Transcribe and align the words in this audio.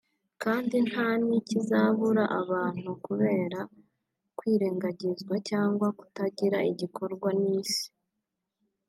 kandi 0.43 0.75
nta 0.87 1.07
nikizabura 1.27 2.23
abantu 2.41 2.89
kubera 3.05 3.59
kwirengagizwa 4.37 5.35
cyangwa 5.49 5.87
kutagira 5.97 6.57
igikorwa 6.71 7.29
n’Isi 7.41 7.87